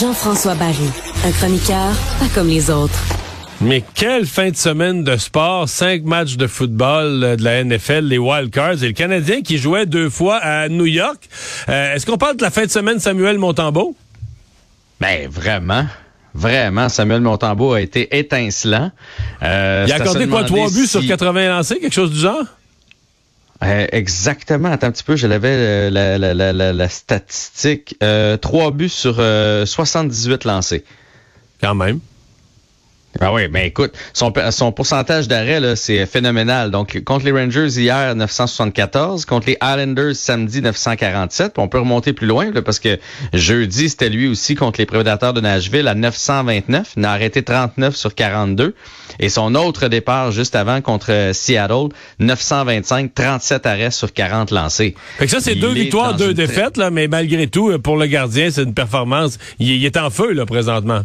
Jean-François 0.00 0.54
Barry, 0.54 0.90
un 1.24 1.30
chroniqueur 1.30 1.94
pas 2.18 2.26
comme 2.34 2.48
les 2.48 2.68
autres. 2.68 2.98
Mais 3.60 3.82
quelle 3.94 4.26
fin 4.26 4.50
de 4.50 4.56
semaine 4.56 5.04
de 5.04 5.16
sport, 5.16 5.68
cinq 5.68 6.02
matchs 6.04 6.36
de 6.36 6.46
football 6.46 7.22
euh, 7.22 7.36
de 7.36 7.44
la 7.44 7.62
NFL, 7.62 8.00
les 8.00 8.18
Wildcards 8.18 8.82
et 8.82 8.88
le 8.88 8.92
Canadien 8.92 9.42
qui 9.42 9.56
jouait 9.56 9.86
deux 9.86 10.10
fois 10.10 10.36
à 10.38 10.68
New 10.68 10.86
York. 10.86 11.28
Euh, 11.68 11.94
est-ce 11.94 12.06
qu'on 12.06 12.18
parle 12.18 12.36
de 12.36 12.42
la 12.42 12.50
fin 12.50 12.64
de 12.64 12.70
semaine 12.70 12.98
Samuel 12.98 13.38
Montembeau? 13.38 13.94
Ben 15.00 15.28
vraiment. 15.28 15.86
Vraiment, 16.34 16.88
Samuel 16.88 17.20
Montembeau 17.20 17.74
a 17.74 17.80
été 17.80 18.16
étincelant. 18.18 18.90
Euh, 19.42 19.84
Il 19.86 19.92
a 19.92 19.96
accordé 19.96 20.26
quoi, 20.26 20.42
trois 20.44 20.68
buts 20.68 20.86
sur 20.86 21.06
80 21.06 21.48
lancés, 21.48 21.78
quelque 21.78 21.92
chose 21.92 22.10
du 22.10 22.18
genre? 22.18 22.44
Euh, 23.62 23.86
exactement. 23.92 24.70
Attends 24.70 24.88
un 24.88 24.92
petit 24.92 25.04
peu, 25.04 25.14
je 25.14 25.26
l'avais 25.28 25.48
euh, 25.48 25.90
la, 25.90 26.18
la, 26.18 26.52
la, 26.52 26.72
la, 26.72 26.88
statistique. 26.88 27.96
Euh, 28.02 28.36
trois 28.36 28.72
buts 28.72 28.88
sur 28.88 29.14
78 29.16 30.44
lancés. 30.44 30.84
Quand 31.60 31.74
même. 31.74 32.00
Ah 33.20 33.32
oui, 33.32 33.42
mais 33.50 33.68
écoute, 33.68 33.92
son, 34.12 34.32
son 34.50 34.72
pourcentage 34.72 35.28
d'arrêt, 35.28 35.76
c'est 35.76 36.04
phénoménal. 36.06 36.70
Donc, 36.70 37.02
contre 37.04 37.24
les 37.24 37.32
Rangers 37.32 37.68
hier, 37.68 38.14
974. 38.14 39.24
Contre 39.24 39.46
les 39.48 39.58
Islanders, 39.62 40.16
samedi, 40.16 40.60
947. 40.60 41.54
on 41.58 41.68
peut 41.68 41.78
remonter 41.78 42.12
plus 42.12 42.26
loin, 42.26 42.50
parce 42.64 42.80
que 42.80 42.98
jeudi, 43.32 43.88
c'était 43.88 44.08
lui 44.08 44.26
aussi 44.26 44.54
contre 44.54 44.80
les 44.80 44.86
Prédateurs 44.86 45.32
de 45.32 45.40
Nashville 45.40 45.86
à 45.86 45.94
929. 45.94 46.94
Il 46.96 47.04
a 47.04 47.12
arrêté 47.12 47.42
39 47.42 47.94
sur 47.94 48.14
42. 48.14 48.74
Et 49.20 49.28
son 49.28 49.54
autre 49.54 49.88
départ 49.88 50.32
juste 50.32 50.56
avant 50.56 50.80
contre 50.80 51.30
Seattle, 51.32 51.88
925, 52.18 53.14
37 53.14 53.66
arrêts 53.66 53.90
sur 53.92 54.12
40 54.12 54.50
lancés. 54.50 54.96
Fait 55.18 55.26
que 55.26 55.30
ça, 55.30 55.40
c'est 55.40 55.54
deux 55.54 55.72
victoires, 55.72 56.16
deux 56.16 56.34
défaites, 56.34 56.76
là, 56.76 56.90
mais 56.90 57.06
malgré 57.06 57.46
tout, 57.46 57.78
pour 57.78 57.96
le 57.96 58.06
gardien, 58.06 58.50
c'est 58.50 58.62
une 58.64 58.74
performance. 58.74 59.38
Il, 59.60 59.70
il 59.70 59.84
est 59.84 59.96
en 59.96 60.10
feu, 60.10 60.32
là, 60.32 60.46
présentement. 60.46 61.02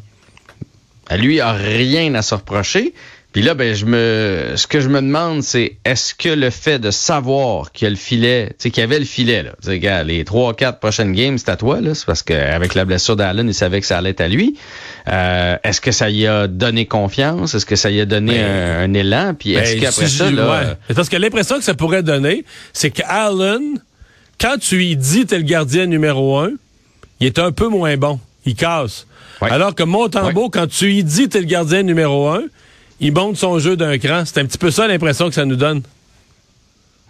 Lui 1.17 1.39
a 1.39 1.53
rien 1.53 2.13
à 2.15 2.21
se 2.21 2.35
reprocher. 2.35 2.93
Puis 3.31 3.43
là, 3.43 3.53
ben, 3.53 3.75
je 3.75 3.85
me, 3.85 4.53
ce 4.55 4.65
que 4.65 4.79
je 4.79 4.89
me 4.89 5.01
demande, 5.01 5.43
c'est 5.43 5.77
est-ce 5.85 6.15
que 6.15 6.29
le 6.29 6.49
fait 6.49 6.79
de 6.79 6.89
savoir 6.89 7.71
qu'il 7.71 7.85
y 7.85 7.87
a 7.87 7.91
le 7.91 7.95
filet, 7.95 8.47
tu 8.47 8.55
sais, 8.57 8.71
qu'il 8.71 8.81
y 8.81 8.83
avait 8.83 8.97
le 8.97 9.05
filet, 9.05 9.43
là, 9.43 10.03
les 10.03 10.25
trois, 10.25 10.55
quatre 10.55 10.79
prochaines 10.79 11.13
games, 11.13 11.37
c'est 11.37 11.49
à 11.49 11.55
toi, 11.55 11.79
là, 11.79 11.93
c'est 11.93 12.07
parce 12.07 12.23
qu'avec 12.23 12.73
la 12.73 12.85
blessure 12.85 13.15
d'Allen, 13.15 13.47
il 13.47 13.53
savait 13.53 13.81
que 13.81 13.85
ça 13.85 13.99
allait 13.99 14.09
être 14.11 14.21
à 14.21 14.27
lui. 14.27 14.57
Euh, 15.07 15.57
est-ce 15.63 15.79
que 15.79 15.91
ça 15.91 16.09
y 16.09 16.25
a 16.25 16.47
donné 16.47 16.87
confiance? 16.87 17.53
Est-ce 17.53 17.67
que 17.67 17.75
ça 17.75 17.91
y 17.91 18.01
a 18.01 18.05
donné 18.05 18.39
ben, 18.39 18.89
un, 18.89 18.93
élan? 18.95 19.35
Puis 19.37 19.53
est-ce 19.53 19.75
ben, 19.75 19.81
qu'après 19.81 20.07
ça, 20.07 20.31
là... 20.31 20.77
Parce 20.95 21.09
que 21.09 21.17
l'impression 21.17 21.57
que 21.59 21.63
ça 21.63 21.75
pourrait 21.75 22.01
donner, 22.01 22.45
c'est 22.73 22.89
qu'Allen, 22.89 23.79
quand 24.41 24.57
tu 24.59 24.77
lui 24.77 24.95
dis 24.95 25.27
t'es 25.27 25.37
le 25.37 25.43
gardien 25.43 25.85
numéro 25.85 26.39
un, 26.39 26.49
il 27.19 27.27
est 27.27 27.37
un 27.37 27.51
peu 27.51 27.67
moins 27.67 27.95
bon. 27.95 28.19
Il 28.49 28.55
casse. 28.55 29.05
Alors 29.41 29.75
que 29.75 29.83
Montembeau, 29.83 30.49
quand 30.49 30.67
tu 30.67 30.85
lui 30.85 31.03
dis 31.03 31.29
t'es 31.29 31.39
le 31.39 31.45
gardien 31.45 31.83
numéro 31.83 32.27
un, 32.29 32.41
il 32.99 33.13
monte 33.13 33.37
son 33.37 33.59
jeu 33.59 33.77
d'un 33.77 33.99
cran. 33.99 34.23
C'est 34.25 34.39
un 34.39 34.45
petit 34.45 34.57
peu 34.57 34.71
ça 34.71 34.87
l'impression 34.87 35.29
que 35.29 35.35
ça 35.35 35.45
nous 35.45 35.55
donne. 35.55 35.83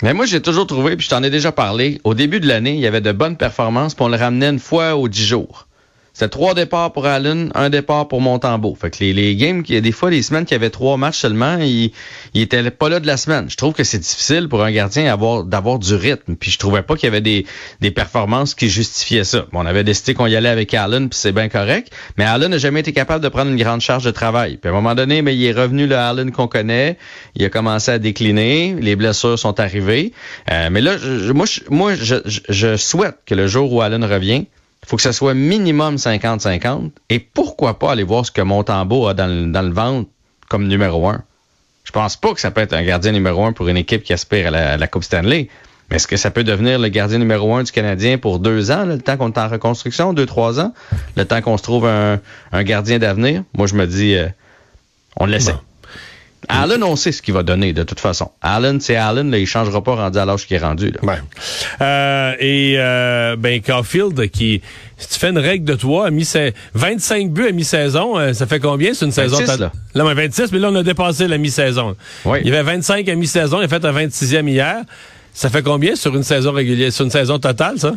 Mais 0.03 0.13
moi, 0.13 0.25
j'ai 0.25 0.41
toujours 0.41 0.67
trouvé, 0.67 0.97
puis 0.97 1.05
je 1.05 1.09
t'en 1.09 1.23
ai 1.23 1.29
déjà 1.29 1.53
parlé, 1.53 1.99
au 2.03 2.13
début 2.13 2.41
de 2.41 2.47
l'année, 2.47 2.73
il 2.73 2.79
y 2.79 2.87
avait 2.87 3.01
de 3.01 3.11
bonnes 3.11 3.37
performances, 3.37 3.95
puis 3.95 4.03
on 4.03 4.09
le 4.09 4.17
ramenait 4.17 4.49
une 4.49 4.59
fois 4.59 4.95
aux 4.95 5.07
dix 5.07 5.25
jours. 5.25 5.67
C'était 6.19 6.31
trois 6.31 6.53
départs 6.53 6.91
pour 6.91 7.05
Allen, 7.05 7.49
un 7.55 7.69
départ 7.69 8.09
pour 8.09 8.19
Montembeau. 8.19 8.75
Fait 8.75 8.89
que 8.89 8.97
les, 8.99 9.13
les 9.13 9.37
games, 9.37 9.63
des 9.63 9.91
fois, 9.93 10.09
les 10.09 10.21
semaines 10.21 10.43
qui 10.43 10.53
avaient 10.53 10.69
trois 10.69 10.97
matchs 10.97 11.19
seulement, 11.19 11.59
il, 11.61 11.93
il 12.33 12.41
était 12.41 12.71
pas 12.71 12.89
là 12.89 12.99
de 12.99 13.07
la 13.07 13.15
semaine. 13.15 13.49
Je 13.49 13.55
trouve 13.55 13.73
que 13.73 13.85
c'est 13.85 13.99
difficile 13.99 14.49
pour 14.49 14.61
un 14.61 14.69
gardien 14.69 15.05
d'avoir, 15.05 15.79
du 15.79 15.95
rythme. 15.95 16.35
Puis 16.35 16.51
je 16.51 16.57
trouvais 16.59 16.81
pas 16.81 16.97
qu'il 16.97 17.05
y 17.05 17.07
avait 17.07 17.21
des, 17.21 17.45
des 17.79 17.91
performances 17.91 18.53
qui 18.53 18.67
justifiaient 18.67 19.23
ça. 19.23 19.45
on 19.53 19.65
avait 19.65 19.85
décidé 19.85 20.13
qu'on 20.13 20.27
y 20.27 20.35
allait 20.35 20.49
avec 20.49 20.73
Allen, 20.73 21.07
puis 21.07 21.17
c'est 21.17 21.31
bien 21.31 21.47
correct. 21.47 21.89
Mais 22.17 22.25
Allen 22.25 22.51
n'a 22.51 22.57
jamais 22.57 22.81
été 22.81 22.91
capable 22.91 23.23
de 23.23 23.29
prendre 23.29 23.51
une 23.51 23.57
grande 23.57 23.79
charge 23.79 24.03
de 24.03 24.11
travail. 24.11 24.57
Puis 24.57 24.67
à 24.67 24.73
un 24.73 24.75
moment 24.75 24.95
donné, 24.95 25.21
mais 25.21 25.37
il 25.37 25.45
est 25.45 25.53
revenu 25.53 25.87
le 25.87 25.95
Allen 25.95 26.33
qu'on 26.33 26.49
connaît. 26.49 26.97
Il 27.35 27.45
a 27.45 27.49
commencé 27.49 27.91
à 27.91 27.97
décliner. 27.97 28.75
Les 28.77 28.97
blessures 28.97 29.39
sont 29.39 29.57
arrivées. 29.61 30.11
Euh, 30.51 30.67
mais 30.69 30.81
là, 30.81 30.97
moi, 31.33 31.45
je, 31.45 31.61
moi, 31.69 31.95
je, 31.95 32.15
je 32.25 32.75
souhaite 32.75 33.19
que 33.25 33.35
le 33.35 33.47
jour 33.47 33.71
où 33.71 33.81
Allen 33.81 34.03
revient, 34.03 34.47
faut 34.85 34.95
que 34.95 35.01
ça 35.01 35.13
soit 35.13 35.33
minimum 35.33 35.95
50-50. 35.95 36.91
Et 37.09 37.19
pourquoi 37.19 37.79
pas 37.79 37.91
aller 37.91 38.03
voir 38.03 38.25
ce 38.25 38.31
que 38.31 38.41
Montembeau 38.41 39.07
a 39.07 39.13
dans 39.13 39.27
le, 39.27 39.51
dans 39.51 39.71
ventre 39.71 40.09
comme 40.47 40.67
numéro 40.67 41.07
un? 41.07 41.23
Je 41.83 41.91
pense 41.91 42.15
pas 42.15 42.33
que 42.33 42.39
ça 42.39 42.51
peut 42.51 42.61
être 42.61 42.73
un 42.73 42.83
gardien 42.83 43.11
numéro 43.11 43.43
un 43.45 43.51
pour 43.51 43.67
une 43.67 43.77
équipe 43.77 44.03
qui 44.03 44.13
aspire 44.13 44.53
à 44.53 44.77
la, 44.77 44.87
Coupe 44.87 45.03
Stanley. 45.03 45.49
Mais 45.89 45.95
est-ce 45.95 46.07
que 46.07 46.17
ça 46.17 46.29
peut 46.29 46.43
devenir 46.43 46.77
le 46.77 46.87
gardien 46.89 47.17
numéro 47.17 47.55
un 47.55 47.63
du 47.63 47.71
Canadien 47.71 48.19
pour 48.19 48.37
deux 48.37 48.69
ans, 48.69 48.85
le 48.85 48.99
temps 48.99 49.17
qu'on 49.17 49.31
est 49.31 49.39
en 49.39 49.47
reconstruction, 49.47 50.13
deux, 50.13 50.27
trois 50.27 50.59
ans, 50.59 50.73
le 51.15 51.25
temps 51.25 51.41
qu'on 51.41 51.57
se 51.57 51.63
trouve 51.63 51.87
un, 51.87 52.19
gardien 52.63 52.99
d'avenir? 52.99 53.43
Moi, 53.57 53.65
je 53.65 53.73
me 53.73 53.87
dis, 53.87 54.15
euh, 54.15 54.27
on 55.17 55.25
le 55.25 55.31
laisse. 55.31 55.49
Allen, 56.47 56.83
on 56.83 56.95
sait 56.95 57.11
ce 57.11 57.21
qu'il 57.21 57.33
va 57.33 57.43
donner 57.43 57.73
de 57.73 57.83
toute 57.83 57.99
façon. 57.99 58.31
Allen, 58.41 58.79
c'est 58.79 58.95
Allen, 58.95 59.29
là, 59.29 59.37
il 59.37 59.45
changera 59.45 59.83
pas 59.83 59.95
rendu 59.95 60.17
à 60.17 60.25
l'âge 60.25 60.47
qu'il 60.47 60.55
est 60.55 60.59
rendu. 60.59 60.91
Là. 60.91 61.17
Euh, 61.81 62.33
et 62.39 62.75
euh, 62.77 63.35
ben 63.35 63.61
Caulfield, 63.61 64.29
qui, 64.29 64.61
si 64.97 65.09
tu 65.09 65.19
fais 65.19 65.29
une 65.29 65.37
règle 65.37 65.65
de 65.65 65.75
toi, 65.75 66.07
a 66.07 66.09
mis 66.11 66.27
25 66.73 67.29
buts 67.31 67.47
à 67.47 67.51
mi-saison, 67.51 68.17
euh, 68.17 68.33
ça 68.33 68.47
fait 68.47 68.59
combien? 68.59 68.93
C'est 68.93 69.05
une 69.05 69.11
26, 69.11 69.37
saison... 69.37 69.57
Là. 69.59 69.71
là 69.93 70.03
mais 70.03 70.27
26, 70.27 70.51
mais 70.51 70.59
là, 70.59 70.69
on 70.71 70.75
a 70.75 70.83
dépassé 70.83 71.27
la 71.27 71.37
mi-saison. 71.37 71.95
Il 72.25 72.47
y 72.47 72.51
avait 72.51 72.63
25 72.63 73.07
à 73.07 73.15
mi-saison, 73.15 73.59
il 73.59 73.65
a 73.65 73.67
fait 73.67 73.83
un 73.83 73.91
26e 73.91 74.47
hier. 74.47 74.83
Ça 75.33 75.49
fait 75.49 75.63
combien 75.63 75.95
sur 75.95 76.15
une 76.15 76.23
saison 76.23 76.51
régulière, 76.51 76.91
sur 76.91 77.05
une 77.05 77.11
saison 77.11 77.37
totale, 77.37 77.79
ça? 77.79 77.93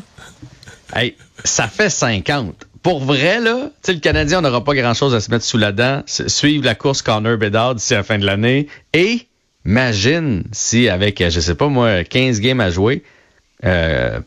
Hey, 0.94 1.16
ça 1.44 1.69
fait 1.69 1.88
50 1.88 2.66
pour 2.82 3.04
vrai, 3.04 3.41
là, 3.41 3.70
le 3.87 3.94
Canadien, 4.00 4.41
n'aura 4.41 4.65
pas 4.65 4.75
grand-chose 4.75 5.15
à 5.15 5.20
se 5.20 5.31
mettre 5.31 5.44
sous 5.44 5.59
la 5.59 5.72
dent. 5.72 6.03
Suivre 6.06 6.65
la 6.65 6.75
course 6.75 7.03
Connor 7.03 7.37
Bedard 7.37 7.76
d'ici 7.76 7.94
la 7.94 8.03
fin 8.03 8.19
de 8.19 8.26
l'année. 8.26 8.66
Et 8.93 9.26
imagine 9.65 10.44
si, 10.53 10.88
avec, 10.88 11.22
je 11.22 11.41
sais 11.41 11.54
pas 11.54 11.69
moi, 11.69 12.03
15 12.03 12.41
games 12.41 12.60
à 12.60 12.70
jouer, 12.70 13.04
euh, 13.65 14.19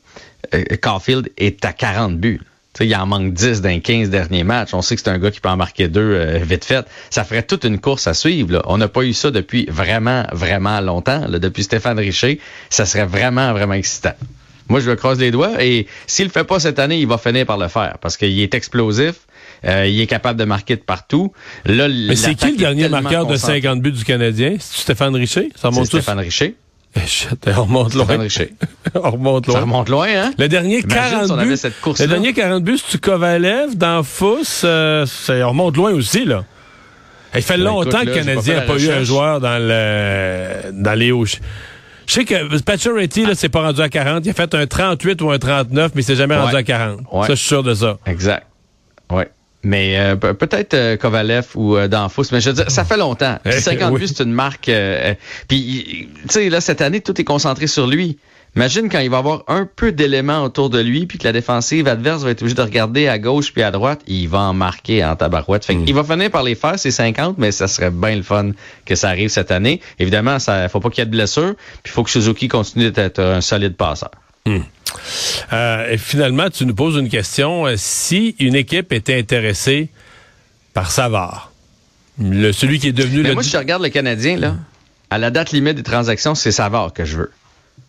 euh, 0.54 0.64
Caulfield 0.82 1.30
est 1.38 1.66
à 1.66 1.74
40 1.74 2.18
buts. 2.18 2.40
sais, 2.78 2.88
il 2.88 2.96
en 2.96 3.06
manque 3.06 3.34
10 3.34 3.62
dans 3.62 3.70
les 3.70 3.82
15 3.82 4.10
derniers 4.10 4.46
matchs. 4.46 4.74
On 4.74 4.82
sait 4.82 4.96
que 4.96 5.02
c'est 5.02 5.10
un 5.10 5.20
gars 5.20 5.32
qui 5.32 5.42
peut 5.42 5.50
en 5.50 5.58
marquer 5.58 5.90
deux 5.90 6.14
euh, 6.14 6.38
vite 6.38 6.64
fait. 6.64 6.86
Ça 7.10 7.26
ferait 7.26 7.44
toute 7.44 7.66
une 7.66 7.80
course 7.80 8.08
à 8.08 8.14
suivre. 8.14 8.62
On 8.68 8.78
n'a 8.78 8.88
pas 8.88 9.04
eu 9.04 9.14
ça 9.14 9.32
depuis 9.32 9.66
vraiment, 9.70 10.26
vraiment 10.32 10.80
longtemps. 10.80 11.28
Depuis 11.28 11.64
Stéphane 11.64 12.00
Richer, 12.00 12.40
ça 12.70 12.86
serait 12.86 13.06
vraiment, 13.06 13.52
vraiment 13.52 13.74
excitant. 13.74 14.16
Moi, 14.70 14.80
je 14.80 14.90
le 14.90 14.96
croise 14.96 15.20
les 15.20 15.32
doigts. 15.32 15.64
Et 15.64 15.88
s'il 16.08 16.26
le 16.26 16.32
fait 16.32 16.44
pas 16.44 16.60
cette 16.60 16.80
année, 16.80 17.00
il 17.00 17.08
va 17.08 17.18
finir 17.18 17.46
par 17.46 17.58
le 17.58 17.68
faire 17.68 17.98
parce 18.02 18.18
qu'il 18.18 18.40
est 18.40 18.54
explosif. 18.54 19.16
Euh, 19.66 19.88
il 19.88 20.00
est 20.00 20.08
capable 20.08 20.40
de 20.40 20.46
marquer 20.46 20.76
de 20.76 20.82
partout. 20.82 21.32
Là, 21.66 21.88
Mais 21.88 22.16
c'est 22.16 22.36
qui 22.36 22.52
le 22.52 22.58
dernier 22.58 22.90
marqueur 22.90 23.26
de 23.26 23.36
50 23.36 23.82
buts 23.82 23.92
du 23.92 24.04
Canadien? 24.04 24.56
C'est 24.60 24.82
Stéphane 24.82 25.16
Richer? 25.16 25.50
Ça 25.56 25.70
remonte 25.70 25.88
Stéphane 25.88 26.20
Richer. 26.20 26.56
Eh, 26.98 27.52
on 27.58 27.64
remonte 27.64 27.94
loin. 27.94 28.08
on 28.96 29.12
remonte 29.12 29.48
loin. 29.48 29.56
Ça 29.56 29.62
remonte 29.62 29.90
loin, 29.90 30.08
hein? 30.08 30.32
Le 30.38 30.48
dernier 30.48 30.82
40 30.82 31.38
buts. 31.40 31.56
le 32.00 32.08
dernier 32.08 32.34
40 32.34 32.64
buts, 32.64 32.80
c'est 32.86 33.02
Kovalev, 33.02 33.76
dans 33.76 34.02
Fous, 34.04 34.64
euh, 34.64 35.06
on 35.30 35.50
remonte 35.50 35.76
loin 35.76 35.92
aussi, 35.92 36.24
là. 36.24 36.46
Il 37.36 37.42
fait 37.42 37.58
longtemps 37.58 38.02
que 38.02 38.06
le 38.06 38.14
Canadien 38.14 38.56
n'a 38.56 38.62
pas 38.62 38.78
eu 38.78 38.90
un 38.90 39.04
joueur 39.04 39.42
dans 39.42 39.58
le 39.60 40.72
dans 40.72 40.94
les 40.94 41.12
hauts. 41.12 41.26
Je 42.08 42.14
sais 42.14 42.26
que 42.26 42.62
Pacioretty, 42.62 43.26
là, 43.26 43.36
c'est 43.36 43.50
pas 43.50 43.62
rendu 43.62 43.82
à 43.82 43.90
40. 43.90 44.26
Il 44.26 44.30
a 44.30 44.34
fait 44.34 44.54
un 44.54 44.68
38 44.68 45.22
ou 45.22 45.32
un 45.32 45.40
39, 45.40 45.92
mais 45.96 46.02
c'est 46.02 46.16
jamais 46.16 46.36
rendu 46.36 46.56
à 46.56 46.64
40. 46.64 47.02
Ça, 47.12 47.28
je 47.30 47.34
suis 47.36 47.48
sûr 47.48 47.64
de 47.64 47.74
ça. 47.74 47.98
Exact. 48.06 48.46
Ouais. 49.12 49.30
Mais 49.66 49.98
euh, 49.98 50.16
peut-être 50.16 50.76
euh, 50.76 50.96
Kovalev 50.96 51.48
ou 51.56 51.76
euh, 51.76 51.88
Danfous, 51.88 52.26
mais 52.32 52.40
je 52.40 52.52
veux 52.52 52.56
dire, 52.56 52.70
ça 52.70 52.86
fait 52.86 52.98
longtemps. 52.98 53.40
50 53.50 53.96
buts, 53.96 54.08
c'est 54.08 54.24
une 54.24 54.32
marque. 54.32 54.70
Puis, 55.48 56.08
tu 56.22 56.30
sais, 56.30 56.50
là, 56.50 56.62
cette 56.62 56.82
année, 56.82 57.02
tout 57.02 57.20
est 57.20 57.24
concentré 57.24 57.66
sur 57.66 57.88
lui. 57.88 58.20
Imagine 58.56 58.88
quand 58.88 59.00
il 59.00 59.10
va 59.10 59.18
avoir 59.18 59.44
un 59.48 59.66
peu 59.66 59.92
d'éléments 59.92 60.44
autour 60.44 60.70
de 60.70 60.80
lui, 60.80 61.06
puis 61.08 61.18
que 61.18 61.26
la 61.26 61.34
défensive 61.34 61.90
adverse 61.90 62.24
va 62.24 62.30
être 62.30 62.42
obligée 62.42 62.56
de 62.56 62.62
regarder 62.62 63.08
à 63.10 63.20
gauche 63.20 63.52
puis 63.52 63.62
à 63.62 63.72
droite, 63.72 64.02
il 64.08 64.30
va 64.30 64.40
en 64.40 64.54
marquer 64.54 65.04
en 65.04 65.16
tabarouette. 65.18 65.66
Fait 65.66 65.76
mm. 65.76 65.86
Il 65.88 65.94
va 65.94 66.06
finir 66.06 66.32
par 66.32 66.44
les 66.44 66.56
faire, 66.56 66.80
c'est 66.80 66.92
50, 66.92 67.38
mais 67.38 67.52
ça 67.52 67.68
serait 67.68 67.92
bien 67.92 68.16
le 68.16 68.24
fun 68.24 68.52
que 68.86 68.96
ça 68.96 69.10
arrive 69.10 69.28
cette 69.28 69.52
année. 69.52 69.82
Évidemment, 70.00 70.40
ça 70.40 70.70
faut 70.70 70.80
pas 70.80 70.90
qu'il 70.90 71.00
y 71.00 71.04
ait 71.04 71.06
de 71.06 71.12
blessures, 71.12 71.56
puis 71.84 71.92
il 71.92 71.92
faut 71.92 72.04
que 72.04 72.10
Suzuki 72.10 72.48
continue 72.48 72.92
d'être 72.92 73.20
un 73.20 73.42
solide 73.42 73.76
passeur. 73.76 74.12
Mm. 74.46 74.60
Euh, 75.52 75.92
et 75.92 75.98
finalement, 75.98 76.50
tu 76.50 76.66
nous 76.66 76.76
poses 76.76 76.96
une 76.96 77.10
question. 77.10 77.66
Euh, 77.66 77.74
si 77.76 78.36
une 78.40 78.56
équipe 78.56 78.94
était 78.94 79.18
intéressée 79.18 79.90
par 80.74 80.92
Savard, 80.92 81.52
le, 82.22 82.54
celui 82.54 82.80
qui 82.80 82.88
est 82.88 82.94
devenu 82.94 83.22
mais 83.22 83.34
Moi, 83.34 83.44
si 83.44 83.50
je 83.50 83.58
regarde 83.58 83.84
le 83.84 83.90
Canadien, 83.90 84.38
là, 84.38 84.56
à 85.10 85.18
la 85.18 85.30
date 85.30 85.52
limite 85.52 85.76
des 85.76 85.84
transactions, 85.84 86.36
c'est 86.36 86.52
Savard 86.52 86.94
que 86.94 87.04
je 87.04 87.18
veux. 87.18 87.32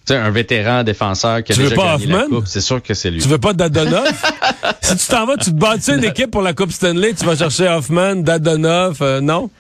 Tu 0.07 0.13
sais, 0.13 0.21
un 0.21 0.31
vétéran 0.31 0.85
défenseur 0.85 1.43
qui 1.43 1.51
a 1.51 1.55
tu 1.57 1.63
déjà 1.63 1.75
veux 1.75 1.77
pas 1.77 1.97
gagné 1.99 2.13
la 2.13 2.27
coupe, 2.27 2.47
c'est 2.47 2.61
sûr 2.61 2.81
que 2.81 2.95
c'est 2.95 3.11
lui. 3.11 3.21
Tu 3.21 3.27
veux 3.27 3.39
pas 3.39 3.53
Dadonov? 3.53 4.07
si 4.81 4.97
tu 4.97 5.07
t'en 5.09 5.27
vas, 5.27 5.37
tu 5.37 5.51
te 5.51 5.57
bâtis 5.57 5.93
une 5.93 6.05
équipe 6.05 6.31
pour 6.31 6.43
la 6.43 6.53
Coupe 6.55 6.71
Stanley, 6.71 7.13
tu 7.15 7.25
vas 7.25 7.35
chercher 7.35 7.67
Hoffman, 7.69 8.17
Dadonov, 8.17 8.99
euh, 9.03 9.21
non? 9.21 9.51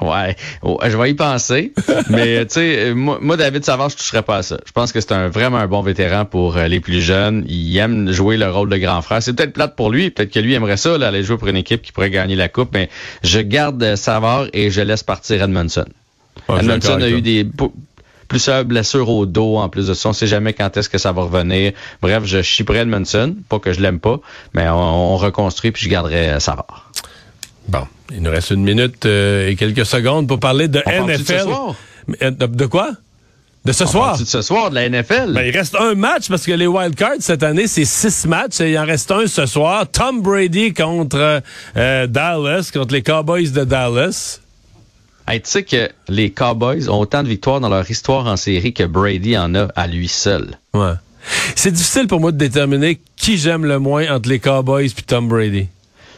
Ouais, 0.00 0.36
je 0.62 0.96
vais 0.96 1.10
y 1.10 1.14
penser. 1.14 1.72
mais 2.10 2.44
tu 2.46 2.54
sais, 2.54 2.92
moi, 2.94 3.36
David 3.36 3.64
Savard, 3.64 3.88
je 3.88 3.96
toucherais 3.96 4.22
pas 4.22 4.38
à 4.38 4.42
ça. 4.42 4.58
Je 4.66 4.72
pense 4.72 4.92
que 4.92 5.00
c'est 5.00 5.12
un 5.12 5.28
vraiment 5.28 5.58
un 5.58 5.68
bon 5.68 5.80
vétéran 5.80 6.24
pour 6.24 6.56
euh, 6.56 6.66
les 6.66 6.80
plus 6.80 7.00
jeunes. 7.00 7.44
Il 7.48 7.76
aime 7.78 8.10
jouer 8.10 8.36
le 8.36 8.50
rôle 8.50 8.68
de 8.68 8.76
grand 8.76 9.00
frère. 9.00 9.22
C'est 9.22 9.32
peut-être 9.32 9.52
plate 9.52 9.74
pour 9.74 9.90
lui. 9.90 10.10
Peut-être 10.10 10.32
que 10.32 10.40
lui 10.40 10.54
aimerait 10.54 10.76
ça, 10.76 10.98
là, 10.98 11.08
aller 11.08 11.22
jouer 11.22 11.38
pour 11.38 11.48
une 11.48 11.56
équipe 11.56 11.82
qui 11.82 11.92
pourrait 11.92 12.10
gagner 12.10 12.36
la 12.36 12.48
coupe. 12.48 12.70
Mais 12.74 12.90
je 13.22 13.38
garde 13.40 13.96
Savard 13.96 14.46
et 14.52 14.70
je 14.70 14.80
laisse 14.82 15.02
partir 15.02 15.42
Edmondson. 15.42 15.86
Edmondson 16.48 17.00
a 17.00 17.08
eu 17.08 17.22
des 17.22 17.46
plusieurs 18.28 18.64
blessures 18.64 19.08
au 19.08 19.26
dos 19.26 19.56
en 19.56 19.68
plus 19.68 19.88
de 19.88 19.94
ça. 19.94 20.08
On 20.08 20.12
sait 20.12 20.26
jamais 20.26 20.52
quand 20.52 20.76
est-ce 20.76 20.88
que 20.88 20.98
ça 20.98 21.12
va 21.12 21.22
revenir. 21.22 21.72
Bref, 22.02 22.24
je 22.24 22.42
chipperai 22.42 22.78
Edmondson. 22.80 23.36
Pas 23.48 23.58
que 23.58 23.72
je 23.72 23.80
l'aime 23.80 24.00
pas, 24.00 24.20
mais 24.54 24.68
on, 24.68 25.16
reconstruit 25.16 25.72
puis 25.72 25.84
je 25.84 25.88
garderai 25.88 26.38
Savard. 26.40 26.90
Bon, 27.68 27.86
il 28.10 28.22
nous 28.22 28.30
reste 28.30 28.50
une 28.50 28.62
minute 28.62 29.06
euh, 29.06 29.48
et 29.48 29.56
quelques 29.56 29.86
secondes 29.86 30.28
pour 30.28 30.38
parler 30.38 30.68
de 30.68 30.80
NFL. 30.86 31.48
Euh, 32.22 32.30
de, 32.30 32.66
quoi? 32.66 32.90
De 33.64 33.72
ce 33.72 33.86
soir? 33.86 34.18
De 34.18 34.24
ce 34.24 34.42
soir, 34.42 34.70
de 34.70 34.76
la 34.76 34.88
NFL. 34.88 35.32
Ben, 35.32 35.42
il 35.42 35.56
reste 35.56 35.74
un 35.74 35.94
match 35.94 36.28
parce 36.28 36.44
que 36.44 36.52
les 36.52 36.66
wildcards 36.66 37.16
cette 37.20 37.42
année, 37.42 37.66
c'est 37.66 37.84
six 37.84 38.26
matchs 38.26 38.60
et 38.60 38.72
il 38.72 38.78
en 38.78 38.84
reste 38.84 39.10
un 39.10 39.26
ce 39.26 39.46
soir. 39.46 39.90
Tom 39.90 40.22
Brady 40.22 40.72
contre 40.72 41.42
euh, 41.76 42.06
Dallas, 42.06 42.70
contre 42.72 42.92
les 42.92 43.02
Cowboys 43.02 43.50
de 43.50 43.64
Dallas. 43.64 44.40
Tu 45.28 45.40
sais 45.44 45.64
que 45.64 45.90
les 46.08 46.30
Cowboys 46.30 46.88
ont 46.88 47.00
autant 47.00 47.22
de 47.22 47.28
victoires 47.28 47.60
dans 47.60 47.68
leur 47.68 47.90
histoire 47.90 48.26
en 48.26 48.36
série 48.36 48.72
que 48.72 48.84
Brady 48.84 49.36
en 49.36 49.54
a 49.54 49.68
à 49.74 49.86
lui 49.86 50.08
seul. 50.08 50.58
Ouais. 50.74 50.92
C'est 51.54 51.72
difficile 51.72 52.06
pour 52.06 52.20
moi 52.20 52.32
de 52.32 52.38
déterminer 52.38 53.00
qui 53.16 53.36
j'aime 53.36 53.64
le 53.64 53.78
moins 53.78 54.08
entre 54.14 54.28
les 54.28 54.38
Cowboys 54.38 54.86
et 54.86 55.02
Tom 55.02 55.28
Brady. 55.28 55.66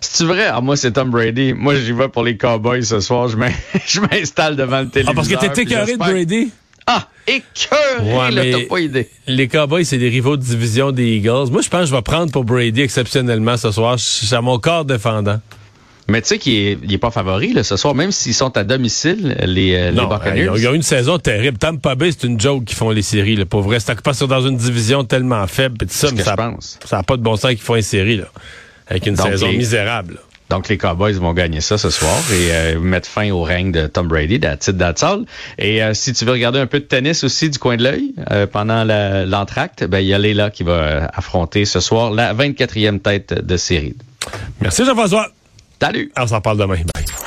C'est 0.00 0.24
vrai? 0.24 0.46
Ah, 0.46 0.60
moi, 0.60 0.76
c'est 0.76 0.92
Tom 0.92 1.10
Brady. 1.10 1.54
Moi, 1.54 1.74
j'y 1.74 1.92
vais 1.92 2.08
pour 2.08 2.22
les 2.22 2.36
Cowboys 2.36 2.84
ce 2.84 3.00
soir. 3.00 3.28
Je 3.28 3.36
m'installe 4.00 4.56
devant 4.56 4.80
le 4.80 4.88
téléviseur. 4.88 5.12
Ah, 5.12 5.14
parce 5.14 5.28
que 5.28 5.54
t'es 5.54 5.62
écœuré 5.62 5.92
de 5.92 5.98
Brady? 5.98 6.52
Ah, 6.86 7.08
écœuré, 7.26 8.34
là, 8.34 8.42
t'as 8.58 8.66
pas 8.66 8.80
idée. 8.80 9.08
Les 9.26 9.48
Cowboys, 9.48 9.84
c'est 9.84 9.98
des 9.98 10.08
rivaux 10.08 10.36
de 10.36 10.42
division 10.42 10.92
des 10.92 11.16
Eagles. 11.16 11.50
Moi, 11.50 11.62
je 11.62 11.68
pense 11.68 11.80
que 11.80 11.86
je 11.86 11.94
vais 11.94 12.02
prendre 12.02 12.32
pour 12.32 12.44
Brady 12.44 12.80
exceptionnellement 12.80 13.56
ce 13.56 13.70
soir. 13.70 13.98
C'est 13.98 14.34
à 14.34 14.40
mon 14.40 14.58
corps 14.58 14.84
défendant. 14.84 15.40
Mais 16.10 16.22
tu 16.22 16.28
sais 16.28 16.38
qu'il 16.38 16.92
est, 16.92 16.98
pas 16.98 17.10
favori 17.10 17.52
là, 17.52 17.62
ce 17.62 17.76
soir, 17.76 17.94
même 17.94 18.12
s'ils 18.12 18.34
sont 18.34 18.56
à 18.56 18.64
domicile, 18.64 19.36
les, 19.42 19.74
euh, 19.74 19.92
non, 19.92 20.08
les 20.08 20.16
Buccaneers. 20.16 20.50
Ils 20.56 20.68
ont 20.68 20.74
une 20.74 20.82
saison 20.82 21.18
terrible. 21.18 21.58
Tampa 21.58 21.94
Bay, 21.94 22.10
c'est 22.12 22.26
une 22.26 22.40
joke 22.40 22.64
qui 22.64 22.74
font 22.74 22.90
les 22.90 23.02
séries. 23.02 23.36
Là. 23.36 23.44
Pour 23.44 23.60
vrai, 23.60 23.78
c'est 23.78 24.00
pas 24.00 24.12
dans 24.12 24.40
une 24.40 24.56
division 24.56 25.04
tellement 25.04 25.46
faible. 25.46 25.76
ça, 25.88 26.08
mais 26.14 26.22
ça, 26.22 26.36
ça 26.84 26.96
n'a 26.96 27.02
pas 27.02 27.16
de 27.16 27.22
bon 27.22 27.36
sens 27.36 27.50
qu'ils 27.50 27.60
font 27.60 27.76
une 27.76 27.82
série. 27.82 28.16
Là, 28.16 28.28
avec 28.88 29.06
une 29.06 29.16
saison 29.16 29.52
misérable. 29.52 30.18
Donc, 30.50 30.68
les 30.68 30.78
Cowboys 30.78 31.12
vont 31.14 31.34
gagner 31.34 31.60
ça 31.60 31.76
ce 31.76 31.90
soir 31.90 32.16
et 32.32 32.48
euh, 32.52 32.80
mettre 32.80 33.06
fin 33.06 33.30
au 33.30 33.42
règne 33.42 33.70
de 33.70 33.86
Tom 33.86 34.08
Brady, 34.08 34.40
that's 34.40 34.68
it, 34.68 34.78
that's 34.78 35.04
Et 35.58 35.82
euh, 35.82 35.92
si 35.92 36.14
tu 36.14 36.24
veux 36.24 36.32
regarder 36.32 36.58
un 36.58 36.66
peu 36.66 36.80
de 36.80 36.84
tennis 36.84 37.22
aussi 37.22 37.50
du 37.50 37.58
coin 37.58 37.76
de 37.76 37.82
l'œil 37.82 38.14
euh, 38.30 38.46
pendant 38.46 38.84
l'entracte, 39.26 39.84
ben, 39.84 39.98
il 39.98 40.06
y 40.06 40.14
a 40.14 40.18
Léla 40.18 40.50
qui 40.50 40.62
va 40.62 41.10
affronter 41.12 41.66
ce 41.66 41.80
soir 41.80 42.10
la 42.10 42.32
24e 42.32 43.00
tête 43.00 43.34
de 43.34 43.56
série. 43.58 43.94
Merci 44.60 44.84
Jean-François. 44.86 45.30
Salut. 45.80 46.10
On 46.16 46.26
s'en 46.26 46.40
parle 46.40 46.58
demain. 46.58 46.76
Bye. 46.94 47.17